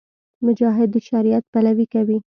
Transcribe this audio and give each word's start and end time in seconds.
مجاهد 0.45 0.89
د 0.95 0.97
شریعت 1.09 1.43
پلوۍ 1.51 1.85
کوي. 1.93 2.17